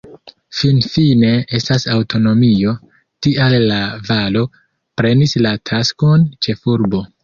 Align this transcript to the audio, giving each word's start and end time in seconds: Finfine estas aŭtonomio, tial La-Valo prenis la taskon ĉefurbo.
Finfine 0.61 1.29
estas 1.57 1.85
aŭtonomio, 1.97 2.75
tial 3.29 3.59
La-Valo 3.69 4.47
prenis 4.59 5.41
la 5.49 5.57
taskon 5.75 6.31
ĉefurbo. 6.47 7.09